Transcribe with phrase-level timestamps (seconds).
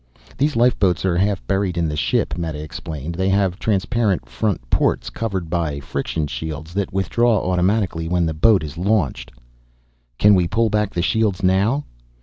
[0.35, 3.13] "These lifeboats are half buried in the ship," Meta explained.
[3.13, 8.63] "They have transparent front ports covered by friction shields that withdraw automatically when the boat
[8.63, 9.29] is launched."
[10.17, 11.83] "Can we pull back the shields now?"